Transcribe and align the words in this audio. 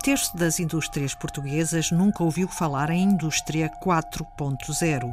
terço 0.00 0.36
das 0.36 0.58
indústrias 0.58 1.14
portuguesas 1.14 1.90
nunca 1.90 2.24
ouviu 2.24 2.48
falar 2.48 2.90
em 2.90 3.02
indústria 3.02 3.70
4.0 3.84 5.12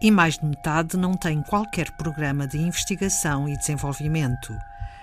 e 0.00 0.10
mais 0.10 0.38
de 0.38 0.46
metade 0.46 0.96
não 0.96 1.16
tem 1.16 1.42
qualquer 1.42 1.90
programa 1.96 2.46
de 2.46 2.56
investigação 2.56 3.48
e 3.48 3.56
desenvolvimento. 3.56 4.54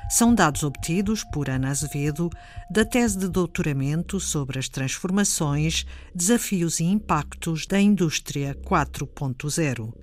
São 0.09 0.33
dados 0.33 0.63
obtidos 0.63 1.23
por 1.23 1.50
Ana 1.50 1.69
Azevedo 1.69 2.29
da 2.69 2.86
tese 2.86 3.18
de 3.18 3.27
doutoramento 3.27 4.19
sobre 4.19 4.57
as 4.57 4.69
transformações, 4.69 5.86
desafios 6.13 6.79
e 6.79 6.86
impactos 6.86 7.65
da 7.65 7.79
indústria 7.79 8.55
4.0. 8.55 9.93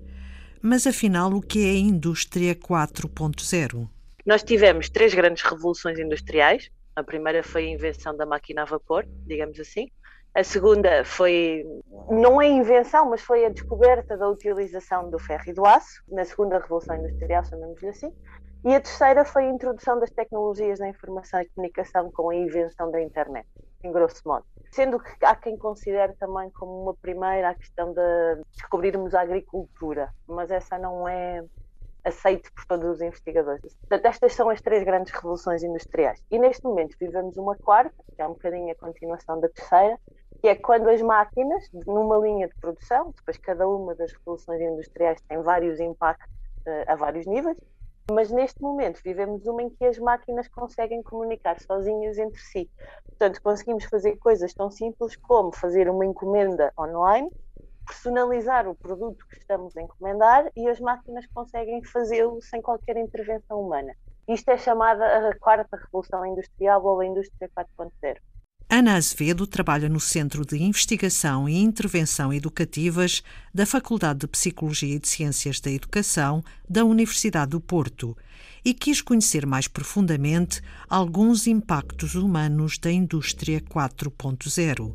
Mas 0.61 0.87
afinal, 0.87 1.33
o 1.33 1.41
que 1.41 1.65
é 1.65 1.71
a 1.71 1.79
indústria 1.79 2.55
4.0? 2.55 3.89
Nós 4.27 4.43
tivemos 4.43 4.91
três 4.91 5.15
grandes 5.15 5.43
revoluções 5.43 5.99
industriais. 5.99 6.71
A 6.95 7.03
primeira 7.03 7.43
foi 7.43 7.67
a 7.67 7.71
invenção 7.71 8.17
da 8.17 8.27
máquina 8.27 8.63
a 8.63 8.65
vapor, 8.65 9.05
digamos 9.27 9.59
assim. 9.59 9.89
A 10.35 10.43
segunda 10.43 11.05
foi, 11.05 11.63
não 12.09 12.41
é 12.41 12.49
invenção, 12.49 13.11
mas 13.11 13.21
foi 13.21 13.45
a 13.45 13.51
descoberta 13.51 14.17
da 14.17 14.29
utilização 14.29 15.11
do 15.11 15.19
ferro 15.19 15.45
e 15.47 15.53
do 15.53 15.67
aço, 15.67 16.03
na 16.09 16.25
segunda 16.25 16.59
revolução 16.59 16.97
industrial, 16.97 17.45
chamamos-lhe 17.45 17.89
assim. 17.89 18.11
E 18.65 18.75
a 18.75 18.81
terceira 18.81 19.25
foi 19.25 19.45
a 19.45 19.51
introdução 19.51 19.99
das 19.99 20.11
tecnologias 20.11 20.79
da 20.79 20.89
informação 20.89 21.41
e 21.41 21.49
comunicação 21.51 22.11
com 22.13 22.31
a 22.31 22.35
invenção 22.35 22.91
da 22.91 23.03
internet, 23.03 23.47
em 23.83 23.91
grosso 23.91 24.23
modo. 24.25 24.47
Sendo 24.71 25.01
que 25.01 25.25
há 25.25 25.35
quem 25.35 25.59
considere 25.59 26.15
também 26.15 26.49
como 26.51 26.85
uma 26.85 26.95
primeira 26.95 27.51
a 27.51 27.55
questão 27.55 27.93
de 27.93 28.43
descobrirmos 28.53 29.15
a 29.15 29.23
agricultura, 29.23 30.15
mas 30.27 30.51
essa 30.51 30.79
não 30.79 31.07
é 31.09 31.45
aceite 32.05 32.51
por 32.53 32.65
todos 32.67 32.89
os 32.89 33.01
investigadores. 33.01 33.75
Portanto, 33.77 34.07
estas 34.07 34.35
são 34.35 34.51
as 34.51 34.61
três 34.61 34.85
grandes 34.85 35.13
revoluções 35.13 35.63
industriais. 35.63 36.23
E 36.31 36.39
neste 36.39 36.65
momento 36.65 36.97
vivemos 36.99 37.37
uma 37.37 37.57
quarta, 37.57 37.95
que 38.15 38.21
é 38.21 38.27
um 38.27 38.33
bocadinho 38.33 38.73
a 38.73 38.75
continuação 38.75 39.41
da 39.41 39.49
terceira, 39.49 39.99
que 40.41 40.49
é 40.49 40.57
quando 40.57 40.89
as 40.89 41.01
máquinas, 41.01 41.69
numa 41.87 42.19
linha 42.19 42.49
de 42.49 42.55
produção, 42.61 43.13
depois 43.17 43.39
cada 43.39 43.69
uma 43.69 43.95
das 43.95 44.13
revoluções 44.13 44.61
industriais 44.61 45.21
tem 45.29 45.41
vários 45.41 45.79
impactos 45.79 46.29
uh, 46.67 46.91
a 46.91 46.97
vários 46.97 47.27
níveis, 47.27 47.57
mas 48.11 48.31
neste 48.31 48.61
momento 48.61 49.01
vivemos 49.05 49.47
uma 49.47 49.63
em 49.63 49.71
que 49.71 49.85
as 49.85 49.99
máquinas 49.99 50.49
conseguem 50.49 51.03
comunicar 51.03 51.61
sozinhas 51.61 52.19
entre 52.19 52.41
si. 52.41 52.69
Portanto, 53.07 53.41
conseguimos 53.41 53.85
fazer 53.85 54.17
coisas 54.17 54.53
tão 54.53 54.71
simples 54.71 55.15
como 55.17 55.55
fazer 55.55 55.89
uma 55.89 56.05
encomenda 56.05 56.73
online, 56.77 57.31
personalizar 57.87 58.69
o 58.69 58.75
produto 58.75 59.27
que 59.29 59.39
estamos 59.39 59.77
a 59.77 59.83
encomendar 59.83 60.51
e 60.57 60.69
as 60.69 60.81
máquinas 60.81 61.27
conseguem 61.35 61.83
fazê-lo 61.85 62.41
sem 62.43 62.61
qualquer 62.63 62.97
intervenção 62.97 63.61
humana. 63.61 63.93
Isto 64.29 64.51
é 64.51 64.59
chamada 64.59 65.29
a 65.29 65.39
quarta 65.39 65.77
revolução 65.77 66.25
industrial 66.25 66.85
ou 66.85 67.01
a 67.01 67.07
indústria 67.07 67.51
4.0. 67.57 68.19
Ana 68.71 68.97
Azevedo 68.97 69.47
trabalha 69.47 69.87
no 69.87 70.01
Centro 70.01 70.47
de 70.47 70.57
Investigação 70.57 71.47
e 71.47 71.61
Intervenção 71.61 72.33
Educativas 72.33 73.23
da 73.53 73.67
Faculdade 73.67 74.21
de 74.21 74.27
Psicologia 74.29 74.97
e 74.97 74.99
de 74.99 75.09
Ciências 75.09 75.61
da 75.61 75.71
Educação 75.71 76.43
da 76.67 76.83
Universidade 76.83 77.51
do 77.51 77.61
Porto 77.61 78.17
e 78.65 78.73
quis 78.73 79.03
conhecer 79.03 79.45
mais 79.45 79.69
profundamente 79.69 80.63
alguns 80.89 81.47
impactos 81.47 82.15
humanos 82.15 82.79
da 82.79 82.91
indústria 82.91 83.61
4.0, 83.61 84.95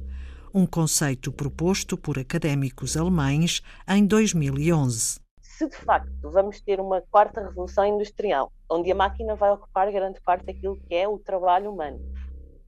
um 0.53 0.65
conceito 0.65 1.31
proposto 1.31 1.97
por 1.97 2.17
académicos 2.17 2.95
alemães 2.95 3.61
em 3.87 4.05
2011. 4.05 5.19
Se 5.41 5.67
de 5.67 5.75
facto 5.75 6.11
vamos 6.21 6.61
ter 6.61 6.79
uma 6.79 7.01
quarta 7.09 7.41
revolução 7.41 7.85
industrial, 7.85 8.51
onde 8.69 8.91
a 8.91 8.95
máquina 8.95 9.35
vai 9.35 9.51
ocupar 9.51 9.91
grande 9.91 10.21
parte 10.21 10.45
daquilo 10.45 10.77
que 10.87 10.95
é 10.95 11.07
o 11.07 11.17
trabalho 11.17 11.71
humano, 11.71 11.99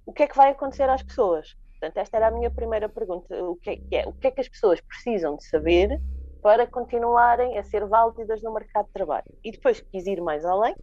o 0.05 0.11
que 0.11 0.23
é 0.23 0.27
que 0.27 0.35
vai 0.35 0.51
acontecer 0.51 0.89
às 0.89 1.03
pessoas? 1.03 1.55
Portanto, 1.79 1.97
esta 1.97 2.17
era 2.17 2.27
a 2.27 2.31
minha 2.31 2.51
primeira 2.51 2.89
pergunta. 2.89 3.33
O 3.43 3.55
que 3.55 3.69
é 3.69 3.75
que, 3.77 3.95
é? 3.95 4.07
O 4.07 4.13
que, 4.13 4.27
é 4.27 4.31
que 4.31 4.41
as 4.41 4.49
pessoas 4.49 4.81
precisam 4.81 5.37
de 5.37 5.45
saber 5.45 6.01
para 6.41 6.67
continuarem 6.67 7.57
a 7.57 7.63
ser 7.63 7.85
válidas 7.85 8.41
no 8.41 8.53
mercado 8.53 8.87
de 8.87 8.91
trabalho? 8.93 9.31
E 9.43 9.51
depois 9.51 9.79
quis 9.79 10.07
ir 10.07 10.19
mais 10.19 10.43
além, 10.43 10.75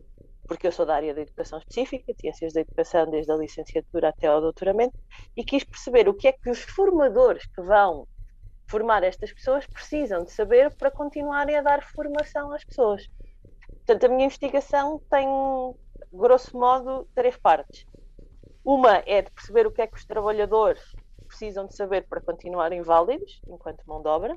porque 0.47 0.67
eu 0.67 0.73
sou 0.73 0.87
da 0.87 0.95
área 0.95 1.15
da 1.15 1.23
educação 1.23 1.59
específica, 1.59 2.13
ciências 2.19 2.53
da 2.53 2.61
educação 2.61 3.11
desde 3.11 3.33
a 3.33 3.37
licenciatura 3.37 4.09
até 4.09 4.27
ao 4.27 4.41
doutoramento, 4.41 4.99
e 5.37 5.45
quis 5.45 5.65
perceber 5.65 6.09
o 6.09 6.15
que 6.15 6.29
é 6.29 6.33
que 6.33 6.51
os 6.51 6.61
formadores 6.61 7.47
que 7.47 7.63
vão 7.63 8.07
formar 8.69 9.03
estas 9.03 9.33
pessoas 9.33 9.67
precisam 9.67 10.25
de 10.25 10.33
saber 10.33 10.75
para 10.77 10.91
continuarem 10.91 11.57
a 11.57 11.63
dar 11.63 11.83
formação 11.83 12.53
às 12.53 12.65
pessoas. 12.65 13.09
Portanto, 13.69 14.05
a 14.05 14.09
minha 14.09 14.27
investigação 14.27 15.01
tem, 15.09 15.29
grosso 16.13 16.57
modo, 16.57 17.09
três 17.15 17.37
partes. 17.37 17.87
Uma 18.65 19.03
é 19.07 19.23
de 19.23 19.31
perceber 19.31 19.67
o 19.67 19.71
que 19.71 19.83
é 19.83 19.87
que 19.87 19.97
os 19.97 20.05
trabalhadores 20.05 20.83
precisam 21.29 21.67
de 21.67 21.77
saber 21.77 22.07
para 22.09 22.21
continuarem 22.21 22.83
válidos 22.83 23.41
enquanto 23.47 23.85
mão 23.87 24.03
de 24.03 24.09
obra. 24.09 24.37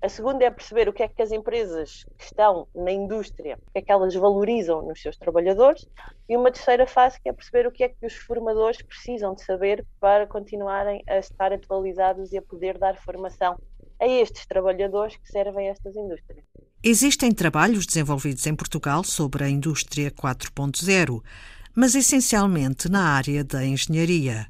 A 0.00 0.08
segunda 0.08 0.44
é 0.44 0.50
perceber 0.50 0.88
o 0.88 0.92
que 0.92 1.02
é 1.02 1.08
que 1.08 1.20
as 1.20 1.32
empresas 1.32 2.04
que 2.16 2.24
estão 2.24 2.68
na 2.74 2.92
indústria, 2.92 3.58
o 3.66 3.72
que 3.72 3.78
é 3.78 3.82
que 3.82 3.90
elas 3.90 4.14
valorizam 4.14 4.82
nos 4.82 5.02
seus 5.02 5.16
trabalhadores. 5.16 5.86
E 6.28 6.36
uma 6.36 6.52
terceira 6.52 6.86
fase 6.86 7.20
que 7.20 7.28
é 7.28 7.32
perceber 7.32 7.66
o 7.66 7.72
que 7.72 7.82
é 7.82 7.88
que 7.88 8.06
os 8.06 8.14
formadores 8.14 8.80
precisam 8.82 9.34
de 9.34 9.42
saber 9.42 9.84
para 9.98 10.26
continuarem 10.26 11.02
a 11.08 11.18
estar 11.18 11.52
atualizados 11.52 12.32
e 12.32 12.38
a 12.38 12.42
poder 12.42 12.78
dar 12.78 12.96
formação 12.96 13.58
a 14.00 14.06
estes 14.06 14.46
trabalhadores 14.46 15.16
que 15.16 15.28
servem 15.28 15.68
a 15.68 15.72
estas 15.72 15.96
indústrias. 15.96 16.44
Existem 16.84 17.32
trabalhos 17.32 17.84
desenvolvidos 17.84 18.46
em 18.46 18.54
Portugal 18.54 19.02
sobre 19.02 19.42
a 19.42 19.48
indústria 19.48 20.12
4.0 20.12 21.22
mas 21.80 21.94
essencialmente 21.94 22.88
na 22.88 23.04
área 23.04 23.44
da 23.44 23.64
engenharia. 23.64 24.48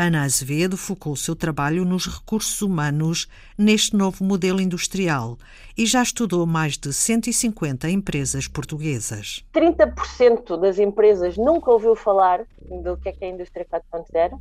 Ana 0.00 0.22
Azevedo 0.22 0.76
focou 0.76 1.16
seu 1.16 1.34
trabalho 1.34 1.84
nos 1.84 2.06
recursos 2.06 2.62
humanos 2.62 3.26
neste 3.58 3.96
novo 3.96 4.22
modelo 4.22 4.60
industrial 4.60 5.36
e 5.76 5.86
já 5.86 6.00
estudou 6.00 6.46
mais 6.46 6.78
de 6.78 6.92
150 6.92 7.90
empresas 7.90 8.46
portuguesas. 8.46 9.44
30% 9.52 10.56
das 10.56 10.78
empresas 10.78 11.36
nunca 11.36 11.72
ouviu 11.72 11.96
falar 11.96 12.46
do 12.60 12.96
que 12.96 13.08
é, 13.08 13.12
que 13.12 13.24
é 13.24 13.26
a 13.26 13.30
indústria 13.32 13.66
4.0. 13.68 14.40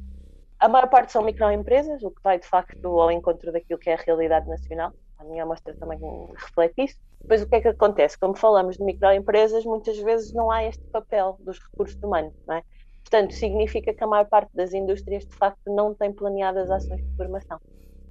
A 0.59 0.69
maior 0.69 0.87
parte 0.89 1.11
são 1.11 1.23
microempresas, 1.23 2.03
o 2.03 2.11
que 2.11 2.21
vai 2.21 2.37
de 2.37 2.45
facto 2.45 2.85
ao 2.99 3.11
encontro 3.11 3.51
daquilo 3.51 3.79
que 3.79 3.89
é 3.89 3.95
a 3.95 3.97
realidade 3.97 4.47
nacional. 4.47 4.93
A 5.17 5.23
minha 5.23 5.41
amostra 5.41 5.73
também 5.73 5.97
reflete 6.35 6.83
isso. 6.83 6.97
Depois, 7.19 7.41
o 7.41 7.47
que 7.47 7.55
é 7.55 7.61
que 7.61 7.67
acontece? 7.69 8.15
Como 8.15 8.35
falamos 8.35 8.77
de 8.77 8.83
microempresas, 8.83 9.65
muitas 9.65 9.97
vezes 9.97 10.31
não 10.33 10.51
há 10.51 10.65
este 10.65 10.83
papel 10.91 11.35
dos 11.39 11.57
recursos 11.57 11.97
humanos, 12.03 12.35
não 12.47 12.57
é? 12.57 12.63
Portanto, 13.09 13.33
significa 13.35 13.93
que 13.93 14.03
a 14.03 14.07
maior 14.07 14.25
parte 14.25 14.49
das 14.53 14.73
indústrias, 14.73 15.25
de 15.25 15.33
facto, 15.33 15.73
não 15.73 15.93
tem 15.93 16.11
planeadas 16.11 16.69
ações 16.69 17.01
de 17.01 17.15
formação 17.15 17.57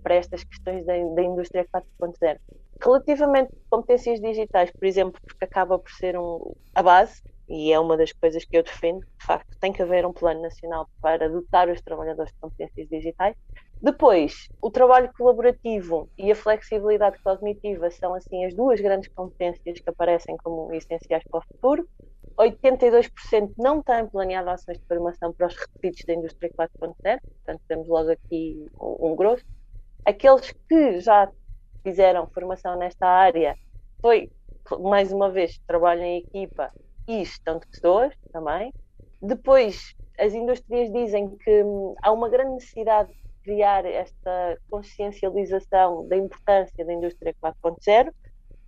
para 0.03 0.15
estas 0.15 0.43
questões 0.43 0.87
da, 0.87 0.95
da 1.15 1.23
indústria 1.23 1.67
4.0. 1.71 2.39
Relativamente 2.83 3.53
a 3.53 3.77
competências 3.77 4.19
digitais, 4.19 4.71
por 4.71 4.87
exemplo, 4.87 5.21
porque 5.23 5.45
acaba 5.45 5.79
por 5.79 5.91
ser 5.91 6.19
um, 6.19 6.55
a 6.75 6.83
base, 6.83 7.23
e 7.47 7.73
é 7.73 7.79
uma 7.79 7.95
das 7.95 8.11
coisas 8.13 8.43
que 8.47 8.57
eu 8.57 8.63
defendo, 8.63 9.01
de 9.01 9.27
facto, 9.27 9.59
tem 9.61 9.71
que 9.71 9.83
haver 9.83 10.07
um 10.07 10.15
plano 10.15 10.41
nacional 10.41 10.89
para 11.03 11.29
dotar 11.29 11.69
os 11.69 11.81
trabalhadores 11.83 12.33
de 12.33 12.39
competências 12.41 12.89
digitais. 12.89 13.37
Depois, 13.83 14.49
o 14.63 14.71
trabalho 14.71 15.13
colaborativo 15.17 16.09
e 16.17 16.33
a 16.33 16.35
flexibilidade 16.35 17.19
cognitiva 17.23 17.91
são 17.91 18.15
assim 18.15 18.47
as 18.47 18.55
duas 18.55 18.81
grandes 18.81 19.11
competências 19.15 19.79
que 19.79 19.91
aparecem 19.91 20.37
como 20.39 20.73
essenciais 20.73 21.23
para 21.31 21.41
o 21.41 21.43
futuro. 21.43 21.87
82% 22.39 23.55
não 23.57 23.83
têm 23.83 24.07
planeado 24.07 24.51
ações 24.51 24.79
de 24.79 24.87
formação 24.87 25.33
para 25.33 25.47
os 25.47 25.57
requisitos 25.57 26.05
da 26.05 26.15
indústria 26.15 26.51
4.0, 26.53 26.95
portanto 27.21 27.63
temos 27.67 27.89
logo 27.89 28.11
aqui 28.11 28.67
um, 28.79 29.17
grosso. 29.17 29.45
Aqueles 30.05 30.53
que 30.69 31.01
já 31.01 31.31
fizeram 31.83 32.27
formação 32.29 32.77
nesta 32.77 33.07
área 33.07 33.57
foi, 34.01 34.31
mais 34.81 35.13
uma 35.13 35.31
vez, 35.31 35.59
trabalho 35.67 36.03
em 36.03 36.19
equipa 36.19 36.71
e 37.09 37.25
gestão 37.25 37.59
de 37.59 37.67
pessoas 37.69 38.13
também. 38.33 38.73
Depois, 39.23 39.95
as 40.19 40.35
indústrias 40.35 40.93
dizem 40.93 41.37
que 41.37 41.63
hum, 41.63 41.95
há 42.03 42.13
uma 42.13 42.29
grande 42.29 42.53
necessidade 42.53 43.13
criar 43.43 43.85
esta 43.87 44.59
consciencialização 44.69 46.07
da 46.09 46.17
importância 46.17 46.85
da 46.85 46.93
indústria 46.93 47.35
4.0 47.41 48.13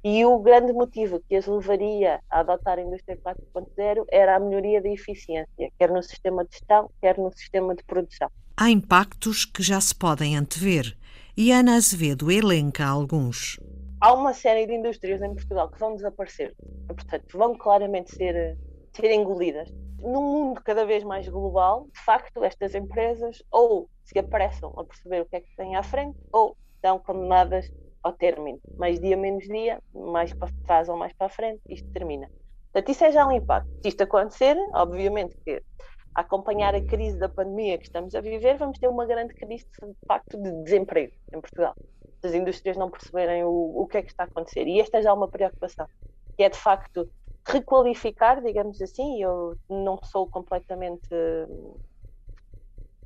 e 0.02 0.24
o 0.24 0.38
grande 0.38 0.72
motivo 0.72 1.20
que 1.28 1.36
as 1.36 1.46
levaria 1.46 2.20
a 2.30 2.40
adotar 2.40 2.78
a 2.78 2.82
indústria 2.82 3.16
4.0 3.16 4.04
era 4.10 4.36
a 4.36 4.40
melhoria 4.40 4.80
da 4.80 4.88
eficiência, 4.88 5.70
quer 5.78 5.90
no 5.90 6.02
sistema 6.02 6.44
de 6.44 6.52
gestão, 6.52 6.90
quer 7.00 7.18
no 7.18 7.32
sistema 7.32 7.74
de 7.74 7.82
produção. 7.84 8.30
Há 8.56 8.70
impactos 8.70 9.44
que 9.44 9.62
já 9.62 9.80
se 9.80 9.94
podem 9.94 10.36
antever 10.36 10.96
e 11.36 11.52
Ana 11.52 11.76
Azevedo 11.76 12.30
elenca 12.30 12.86
alguns. 12.86 13.58
Há 14.00 14.12
uma 14.14 14.32
série 14.32 14.66
de 14.66 14.74
indústrias 14.74 15.20
em 15.22 15.34
Portugal 15.34 15.68
que 15.68 15.78
vão 15.78 15.96
desaparecer, 15.96 16.54
portanto, 16.86 17.36
vão 17.36 17.56
claramente 17.56 18.14
ser, 18.14 18.56
ser 18.92 19.10
engolidas 19.12 19.68
num 20.00 20.22
mundo 20.22 20.60
cada 20.62 20.86
vez 20.86 21.02
mais 21.02 21.28
global, 21.28 21.88
de 21.92 22.00
facto, 22.00 22.44
estas 22.44 22.74
empresas 22.74 23.42
ou 23.50 23.88
se 24.04 24.18
apressam 24.18 24.72
a 24.76 24.84
perceber 24.84 25.22
o 25.22 25.26
que 25.26 25.36
é 25.36 25.40
que 25.40 25.56
têm 25.56 25.76
à 25.76 25.82
frente 25.82 26.16
ou 26.32 26.56
estão 26.76 26.98
condenadas 26.98 27.70
ao 28.08 28.12
término. 28.14 28.58
Mais 28.76 28.98
dia, 28.98 29.16
menos 29.16 29.44
dia, 29.44 29.80
mais 29.94 30.32
para 30.32 30.52
trás 30.66 30.88
ou 30.88 30.96
mais 30.96 31.12
para 31.12 31.26
a 31.26 31.30
frente, 31.30 31.60
isto 31.68 31.88
termina. 31.90 32.28
Portanto, 32.72 32.90
isso 32.90 33.04
é 33.04 33.12
já 33.12 33.26
um 33.26 33.32
impacto. 33.32 33.70
Se 33.82 33.88
isto 33.88 34.02
acontecer, 34.02 34.56
obviamente 34.74 35.36
que 35.44 35.62
a 36.14 36.20
acompanhar 36.22 36.74
a 36.74 36.84
crise 36.84 37.18
da 37.18 37.28
pandemia 37.28 37.78
que 37.78 37.84
estamos 37.84 38.14
a 38.14 38.20
viver, 38.20 38.56
vamos 38.56 38.78
ter 38.78 38.88
uma 38.88 39.06
grande 39.06 39.34
crise 39.34 39.64
de 39.64 40.06
facto 40.06 40.36
de 40.36 40.50
desemprego 40.64 41.12
em 41.32 41.40
Portugal. 41.40 41.74
As 42.22 42.34
indústrias 42.34 42.76
não 42.76 42.90
perceberem 42.90 43.44
o, 43.44 43.50
o 43.50 43.86
que 43.86 43.98
é 43.98 44.02
que 44.02 44.10
está 44.10 44.24
a 44.24 44.26
acontecer. 44.26 44.66
E 44.66 44.80
esta 44.80 45.00
já 45.00 45.10
é 45.10 45.12
uma 45.12 45.28
preocupação, 45.28 45.86
que 46.36 46.42
é 46.42 46.48
de 46.48 46.58
facto 46.58 47.08
requalificar, 47.46 48.42
digamos 48.42 48.82
assim. 48.82 49.22
Eu 49.22 49.56
não 49.70 49.98
sou 50.02 50.26
completamente 50.26 51.08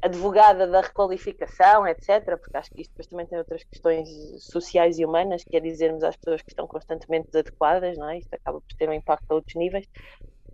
advogada 0.02 0.66
da 0.66 0.81
requalificação, 0.81 1.87
etc., 1.87 2.37
porque 2.38 2.56
acho 2.56 2.70
que 2.70 2.82
isto 2.82 2.90
depois 2.90 3.06
também 3.06 3.26
tem 3.26 3.38
outras 3.38 3.62
questões 3.62 4.08
sociais 4.40 4.99
e 4.99 5.04
humanas, 5.04 5.44
que 5.44 5.56
é 5.56 5.60
dizermos 5.60 6.02
às 6.02 6.16
pessoas 6.16 6.43
que 6.43 6.50
estão 6.50 6.66
constantemente 6.66 7.28
desadequadas, 7.31 7.96
não 7.96 8.08
é? 8.08 8.19
Isto 8.19 8.34
acaba 8.34 8.60
por 8.60 8.76
ter 8.76 8.88
um 8.88 8.93
impacto 8.93 9.31
a 9.31 9.34
outros 9.37 9.54
níveis. 9.54 9.87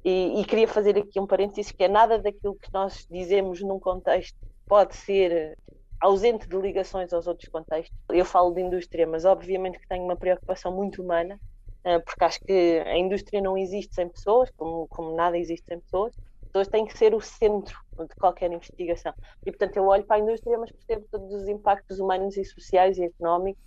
E, 0.05 0.41
e, 0.41 0.45
queria 0.45 0.69
fazer 0.69 0.97
aqui 0.99 1.19
um 1.19 1.27
parênteses 1.27 1.73
que 1.73 1.83
é 1.83 1.89
nada 1.89 2.19
daquilo 2.19 2.55
que 2.55 2.73
nós 2.73 3.07
dizemos 3.11 3.61
num 3.63 3.81
contexto 3.81 4.39
pode 4.67 4.95
ser 4.95 5.59
ausente 6.01 6.47
de 6.47 6.57
ligações 6.57 7.13
aos 7.13 7.27
outros 7.27 7.49
contextos. 7.49 7.97
Eu 8.11 8.25
falo 8.25 8.53
de 8.55 8.61
indústria, 8.61 9.07
mas 9.07 9.25
obviamente 9.25 9.79
que 9.79 9.89
tenho 9.89 10.05
uma 10.05 10.15
preocupação 10.17 10.73
muito 10.73 11.03
humana, 11.03 11.41
eh, 11.85 11.99
porque 11.99 12.25
acho 12.25 12.41
que 12.41 12.83
a 12.87 12.97
indústria 12.97 13.41
não 13.41 13.57
existe 13.59 13.95
sem 13.95 14.09
pessoas, 14.09 14.51
como, 14.57 14.87
como 14.89 15.17
nada 15.17 15.37
existe 15.37 15.67
sem 15.67 15.81
pessoas, 15.81 16.15
pessoas 16.59 16.69
têm 16.69 16.87
que 16.87 16.97
ser 16.97 17.15
o 17.15 17.21
centro 17.21 17.79
de 17.99 18.15
qualquer 18.17 18.51
investigação. 18.51 19.13
E, 19.47 19.51
portanto, 19.51 19.77
eu 19.77 19.85
olho 19.87 20.05
para 20.05 20.17
a 20.17 20.21
indústria, 20.21 20.59
mas 20.59 20.73
percebo 20.73 21.07
todos 21.11 21.33
os 21.33 21.49
impactos 21.49 21.99
humanos 21.99 22.37
e 22.37 22.45
sociais 22.45 22.99
e 22.99 23.05
económicos 23.05 23.63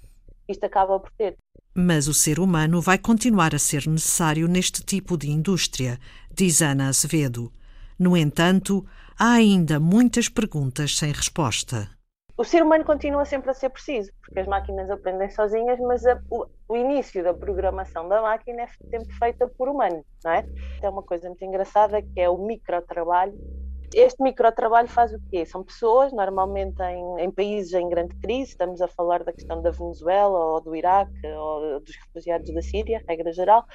que 0.46 0.52
isto 0.52 0.64
acaba 0.66 1.00
por 1.00 1.12
ter. 1.12 1.38
Mas 1.74 2.08
o 2.08 2.14
ser 2.14 2.40
humano 2.40 2.82
vai 2.82 2.98
continuar 2.98 3.56
a 3.56 3.60
ser 3.60 3.88
necessário 3.88 4.48
neste 4.48 4.84
tipo 4.84 5.18
de 5.18 5.30
indústria, 5.30 5.98
diz 6.34 6.62
Ana 6.62 6.90
Azevedo. 6.90 7.52
No 7.98 8.18
entanto, 8.18 8.86
há 9.18 9.34
ainda 9.34 9.80
muitas 9.80 10.28
perguntas 10.28 10.98
sem 10.98 11.12
resposta 11.12 11.90
o 12.42 12.44
ser 12.44 12.64
humano 12.64 12.84
continua 12.84 13.24
sempre 13.24 13.52
a 13.52 13.54
ser 13.54 13.70
preciso, 13.70 14.12
porque 14.20 14.40
as 14.40 14.48
máquinas 14.48 14.90
aprendem 14.90 15.30
sozinhas, 15.30 15.80
mas 15.80 16.04
a, 16.08 16.20
o, 16.28 16.48
o, 16.68 16.76
início 16.76 17.24
da 17.24 17.36
programação 17.36 18.10
da 18.10 18.20
máquina 18.20 18.64
é 18.64 18.68
sempre 18.90 19.14
feita 19.14 19.48
por 19.48 19.70
humanos, 19.70 20.04
não 20.24 20.32
é? 20.32 20.44
É 20.82 20.90
uma 20.90 21.04
coisa 21.04 21.28
muito 21.28 21.46
engraçada 21.46 22.02
que 22.02 22.20
é 22.20 22.28
o 22.28 22.40
microtrabalho. 22.40 23.38
Este 23.94 24.24
microtrabalho 24.24 24.88
faz 24.88 25.14
o 25.14 25.20
quê? 25.30 25.46
São 25.46 25.64
pessoas, 25.64 26.14
normalmente 26.14 26.82
em, 26.82 27.26
em, 27.26 27.32
países 27.32 27.74
em 27.74 27.90
grande 27.90 28.16
crise, 28.16 28.52
estamos 28.52 28.82
a 28.82 28.88
falar 28.88 29.22
da 29.24 29.34
questão 29.34 29.62
da 29.62 29.70
Venezuela 29.70 30.54
ou 30.54 30.62
do 30.62 30.74
Iraque 30.74 31.28
ou 31.28 31.80
dos 31.82 31.96
refugiados 31.98 32.54
da 32.54 32.62
Síria, 32.62 33.04
regra 33.06 33.34
geral, 33.34 33.66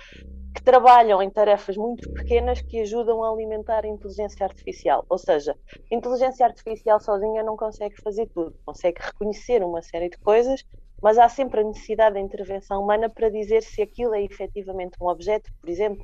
que 0.55 0.63
trabalham 0.63 1.23
em 1.23 1.29
tarefas 1.29 1.77
muito 1.77 2.11
pequenas 2.15 2.63
que 2.63 2.81
ajudam 2.81 3.23
a 3.23 3.31
alimentar 3.31 3.85
a 3.85 3.89
inteligência 3.89 4.47
artificial. 4.47 5.05
Ou 5.07 5.19
seja, 5.19 5.55
a 5.93 5.95
inteligência 5.95 6.47
artificial 6.47 6.99
sozinha 6.99 7.43
não 7.43 7.55
consegue 7.55 8.01
fazer 8.01 8.27
tudo, 8.29 8.57
consegue 8.65 9.03
reconhecer 9.03 9.63
uma 9.63 9.83
série 9.83 10.09
de 10.09 10.17
coisas, 10.17 10.65
mas 11.03 11.19
há 11.19 11.29
sempre 11.29 11.61
a 11.61 11.65
necessidade 11.65 12.15
da 12.15 12.21
intervenção 12.21 12.83
humana 12.83 13.11
para 13.11 13.29
dizer 13.29 13.63
se 13.63 13.83
aquilo 13.83 14.15
é 14.15 14.23
efetivamente 14.23 14.97
um 14.99 15.09
objeto, 15.09 15.53
por 15.61 15.69
exemplo, 15.69 16.03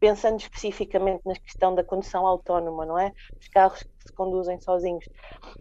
pensando 0.00 0.38
especificamente 0.40 1.22
na 1.24 1.34
questão 1.34 1.74
da 1.74 1.82
condução 1.82 2.26
autónoma, 2.26 2.86
não 2.86 2.98
é? 2.98 3.12
Os 3.40 3.48
carros 3.48 3.82
que 3.82 4.08
se 4.08 4.12
conduzem 4.12 4.60
sozinhos. 4.60 5.04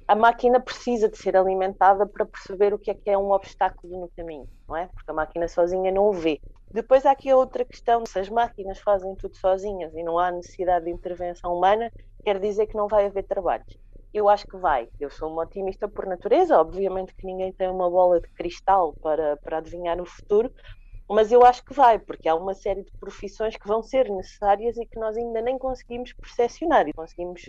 A 0.08 0.16
máquina 0.16 0.60
precisa 0.60 1.10
de 1.10 1.18
ser 1.18 1.36
alimentada 1.36 2.06
para 2.06 2.26
perceber 2.26 2.74
o 2.74 2.80
que 2.80 2.92
é 2.92 2.94
que 2.94 3.10
é 3.10 3.18
um 3.18 3.32
obstáculo 3.32 4.00
no 4.00 4.10
caminho, 4.16 4.48
não 4.68 4.76
é? 4.76 4.88
Porque 4.88 5.12
a 5.12 5.14
máquina 5.14 5.48
sozinha 5.48 5.92
não 5.92 6.08
o 6.08 6.14
vê. 6.14 6.40
Depois 6.72 7.06
há 7.06 7.12
aqui 7.12 7.34
outra 7.34 7.64
questão, 7.64 8.06
se 8.06 8.20
as 8.20 8.30
máquinas 8.30 8.80
fazem 8.80 9.16
tudo 9.16 9.36
sozinhas 9.38 9.94
e 9.96 10.04
não 10.04 10.20
há 10.20 10.32
necessidade 10.32 10.86
de 10.86 10.92
intervenção 10.92 11.54
humana, 11.56 11.92
quer 12.24 12.40
dizer 12.40 12.68
que 12.68 12.76
não 12.76 12.88
vai 12.88 13.06
haver 13.06 13.24
trabalhos. 13.24 13.78
Eu 14.14 14.28
acho 14.28 14.46
que 14.46 14.58
vai. 14.58 14.90
Eu 15.00 15.10
sou 15.10 15.32
uma 15.32 15.44
otimista 15.44 15.88
por 15.88 16.06
natureza, 16.06 16.60
obviamente 16.60 17.16
que 17.16 17.26
ninguém 17.26 17.54
tem 17.54 17.70
uma 17.70 17.90
bola 17.90 18.20
de 18.20 18.28
cristal 18.30 18.94
para, 19.02 19.38
para 19.38 19.60
adivinhar 19.60 20.00
o 20.02 20.06
futuro, 20.06 20.52
mas 21.10 21.32
eu 21.32 21.46
acho 21.46 21.64
que 21.64 21.74
vai, 21.74 21.98
porque 22.00 22.28
há 22.28 22.36
uma 22.36 22.54
série 22.54 22.84
de 22.84 22.92
profissões 23.00 23.56
que 23.56 23.68
vão 23.68 23.82
ser 23.82 24.10
necessárias 24.10 24.78
e 24.78 24.86
que 24.86 25.00
nós 25.00 25.16
ainda 25.16 25.42
nem 25.42 25.58
conseguimos 25.58 26.12
percepcionar 26.14 26.88
e 26.88 26.94
conseguimos 26.94 27.42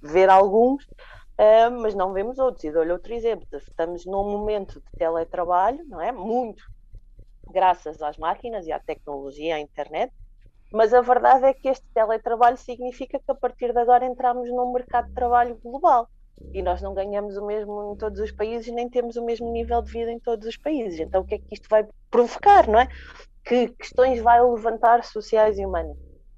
ver 0.00 0.28
alguns, 0.30 0.84
uh, 0.84 1.70
mas 1.80 1.94
não 1.94 2.12
vemos 2.12 2.38
outros. 2.38 2.64
E 2.64 2.70
dou-lhe 2.70 2.92
outro 2.92 3.12
exemplo: 3.12 3.46
estamos 3.52 4.06
num 4.06 4.30
momento 4.30 4.80
de 4.80 4.98
teletrabalho, 4.98 5.84
não 5.86 6.00
é? 6.00 6.12
Muito 6.12 6.64
graças 7.50 8.00
às 8.00 8.16
máquinas 8.16 8.66
e 8.66 8.72
à 8.72 8.78
tecnologia, 8.78 9.56
à 9.56 9.60
internet, 9.60 10.12
mas 10.72 10.94
a 10.94 11.00
verdade 11.00 11.44
é 11.44 11.52
que 11.52 11.68
este 11.68 11.86
teletrabalho 11.92 12.56
significa 12.56 13.18
que 13.18 13.30
a 13.30 13.34
partir 13.34 13.72
de 13.72 13.78
agora 13.78 14.06
entramos 14.06 14.48
num 14.48 14.72
mercado 14.72 15.08
de 15.08 15.14
trabalho 15.14 15.56
global 15.62 16.08
e 16.52 16.62
nós 16.62 16.82
não 16.82 16.94
ganhamos 16.94 17.36
o 17.36 17.46
mesmo 17.46 17.92
em 17.94 17.96
todos 17.96 18.20
os 18.20 18.30
países, 18.32 18.72
nem 18.72 18.88
temos 18.88 19.16
o 19.16 19.24
mesmo 19.24 19.50
nível 19.52 19.80
de 19.82 19.90
vida 19.90 20.10
em 20.10 20.18
todos 20.18 20.46
os 20.46 20.56
países. 20.56 21.00
Então, 21.00 21.22
o 21.22 21.24
que 21.24 21.34
é 21.34 21.38
que 21.38 21.54
isto 21.54 21.68
vai 21.68 21.86
provocar, 22.10 22.66
não 22.66 22.80
é? 22.80 22.88
Que 23.44 23.68
questões 23.68 24.20
vai 24.20 24.42
levantar 24.42 25.04
sociais 25.04 25.58
e 25.58 25.64
humanas? 25.64 25.96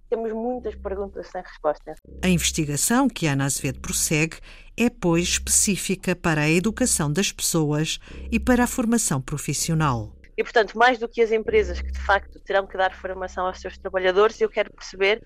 Temos 0.08 0.32
muitas 0.32 0.74
perguntas 0.76 1.28
sem 1.28 1.42
resposta. 1.42 1.94
A 2.22 2.28
investigação 2.28 3.08
que 3.08 3.26
Ana 3.26 3.46
Azevedo 3.46 3.80
prossegue 3.80 4.36
é, 4.76 4.88
pois, 4.88 5.24
específica 5.24 6.14
para 6.14 6.42
a 6.42 6.50
educação 6.50 7.12
das 7.12 7.32
pessoas 7.32 7.98
e 8.30 8.38
para 8.38 8.64
a 8.64 8.68
formação 8.68 9.20
profissional. 9.20 10.12
E, 10.36 10.42
portanto, 10.42 10.76
mais 10.76 10.98
do 10.98 11.08
que 11.08 11.22
as 11.22 11.30
empresas 11.30 11.80
que 11.80 11.92
de 11.92 12.00
facto 12.00 12.40
terão 12.40 12.66
que 12.66 12.76
dar 12.76 12.94
formação 12.94 13.46
aos 13.46 13.60
seus 13.60 13.78
trabalhadores, 13.78 14.40
eu 14.40 14.48
quero 14.48 14.72
perceber 14.72 15.22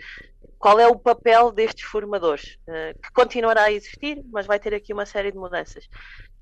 qual 0.59 0.79
é 0.79 0.87
o 0.87 0.99
papel 0.99 1.53
destes 1.53 1.85
formadores, 1.85 2.59
eh, 2.69 2.95
que 3.03 3.13
continuará 3.13 3.65
a 3.65 3.73
existir, 3.73 4.23
mas 4.31 4.47
vai 4.47 4.59
ter 4.59 4.75
aqui 4.75 4.93
uma 4.93 5.07
série 5.07 5.33
de 5.33 5.39
mudanças. 5.39 5.89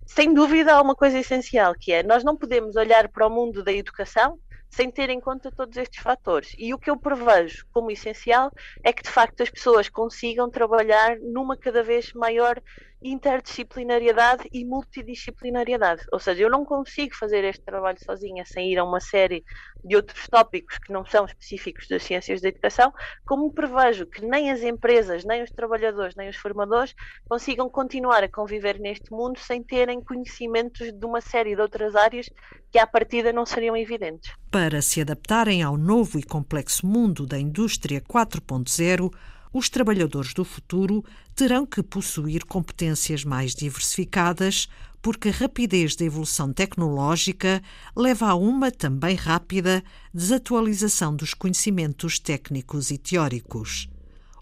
Sem 0.07 0.33
dúvida, 0.33 0.75
há 0.75 0.81
uma 0.81 0.95
coisa 0.95 1.19
essencial, 1.19 1.75
que 1.79 1.93
é 1.93 2.03
nós 2.03 2.25
não 2.25 2.37
podemos 2.37 2.77
olhar 2.77 3.09
para 3.09 3.27
o 3.27 3.31
mundo 3.31 3.63
da 3.63 3.73
educação 3.73 4.39
sem 4.71 4.91
ter 4.91 5.11
em 5.11 5.21
conta 5.21 5.51
todos 5.51 5.77
estes 5.77 6.03
fatores. 6.03 6.55
E 6.59 6.75
o 6.75 6.79
que 6.79 6.91
eu 6.91 6.97
prevejo 6.99 7.67
como 7.73 7.91
essencial 7.91 8.51
é 8.85 8.93
que, 8.93 9.03
de 9.03 9.11
facto, 9.11 9.43
as 9.43 9.51
pessoas 9.51 9.89
consigam 9.89 10.51
trabalhar 10.51 11.19
numa 11.21 11.57
cada 11.57 11.83
vez 11.83 12.13
maior 12.13 12.61
interdisciplinariedade 13.03 14.49
e 14.53 14.65
multidisciplinariedade. 14.65 16.03
Ou 16.13 16.19
seja, 16.19 16.43
eu 16.43 16.51
não 16.51 16.65
consigo 16.65 17.15
fazer 17.15 17.45
este 17.45 17.63
trabalho 17.63 17.99
sozinha 18.03 18.45
sem 18.47 18.73
ir 18.73 18.79
a 18.79 18.85
uma 18.85 19.01
série 19.01 19.45
de 19.85 19.95
outros 19.95 20.27
tópicos 20.29 20.79
que 20.79 20.93
não 20.93 21.05
são 21.05 21.25
específicos 21.25 21.87
das 21.89 22.03
ciências 22.03 22.41
da 22.41 22.49
educação, 22.49 22.93
como 23.27 23.53
prevejo 23.53 24.07
que 24.07 24.25
nem 24.25 24.51
as 24.51 24.63
empresas, 24.63 25.25
nem 25.25 25.43
os 25.43 25.51
trabalhadores, 25.51 26.15
nem 26.17 26.29
os 26.29 26.37
formadores 26.37 26.95
consigam 27.29 27.69
continuar 27.69 28.25
a 28.25 28.29
conviver 28.29 28.81
neste 28.81 29.11
mundo 29.13 29.39
sem 29.39 29.63
terem 29.63 30.03
conhecimentos 30.03 30.93
de 30.93 31.07
uma 31.07 31.21
série 31.21 31.55
de 31.55 31.61
outras 31.61 31.95
áreas 31.95 32.29
que 32.73 32.79
à 32.79 32.87
partida 32.87 33.33
não 33.33 33.47
seriam 33.47 33.77
evidentes. 33.77 34.33
Para 34.51 34.83
se 34.83 35.01
adaptarem 35.01 35.63
ao 35.63 35.77
novo 35.77 36.19
e 36.19 36.23
complexo 36.23 36.87
mundo 36.87 37.27
da 37.27 37.39
indústria 37.39 38.01
4.0, 38.01 39.11
os 39.57 39.71
trabalhadores 39.71 40.35
do 40.35 40.45
futuro 40.45 41.03
terão 41.35 41.65
que 41.65 41.83
possuir 41.83 42.45
competências 42.45 43.25
mais 43.25 43.55
diversificadas, 43.55 44.69
porque 45.01 45.31
a 45.31 45.33
rapidez 45.33 45.97
da 45.97 46.05
evolução 46.05 46.53
tecnológica 46.53 47.63
leva 47.97 48.29
a 48.29 48.35
uma 48.35 48.71
também 48.71 49.17
rápida 49.17 49.83
desatualização 50.13 51.17
dos 51.17 51.33
conhecimentos 51.33 52.19
técnicos 52.19 52.91
e 52.91 52.99
teóricos. 52.99 53.89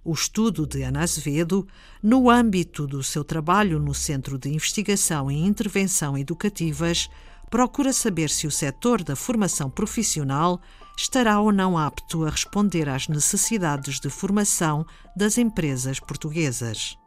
O 0.05 0.13
estudo 0.13 0.67
de 0.67 0.83
Ana 0.83 1.03
Azevedo, 1.03 1.65
no 2.03 2.29
âmbito 2.29 2.85
do 2.85 3.01
seu 3.01 3.23
trabalho 3.23 3.79
no 3.79 3.95
Centro 3.95 4.37
de 4.37 4.49
Investigação 4.49 5.31
e 5.31 5.37
Intervenção 5.37 6.19
Educativas, 6.19 7.09
procura 7.55 7.93
saber 7.93 8.31
se 8.31 8.49
o 8.49 8.51
setor 8.51 9.05
da 9.05 9.15
formação 9.15 9.71
profissional 9.71 10.61
estará 10.99 11.39
ou 11.39 11.53
não 11.53 11.79
apto 11.79 12.25
a 12.25 12.31
responder 12.31 12.89
às 12.89 13.07
necessidades 13.07 14.01
de 14.01 14.11
formação 14.11 14.85
das 15.17 15.39
empresas 15.39 16.01
portuguesas. 16.01 16.99